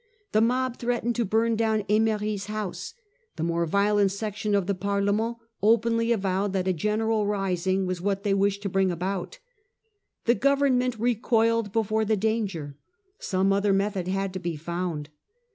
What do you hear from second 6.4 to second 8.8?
that a general rising was what they wished to